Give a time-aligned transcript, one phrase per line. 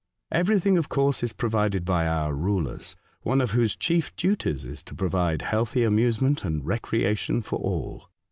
[0.31, 4.81] Every thing, of course, is provided by our rulers, one of whose chief duties is
[4.85, 8.09] to provide healthy amusement and recreation for all.